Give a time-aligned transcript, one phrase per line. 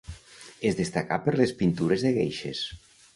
[0.69, 2.63] Es destacà per les pintures de geishes.